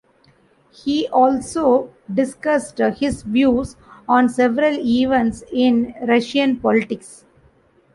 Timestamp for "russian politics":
6.07-7.23